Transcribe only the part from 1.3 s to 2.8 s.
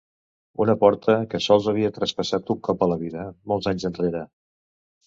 que sols havia traspassat un